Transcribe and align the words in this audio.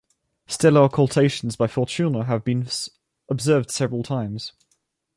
Stellar 0.47 0.81
occultations 0.81 1.55
by 1.55 1.67
Fortuna 1.67 2.23
have 2.25 2.43
been 2.43 2.67
observed 3.29 3.69
several 3.69 4.01
times. 4.01 4.51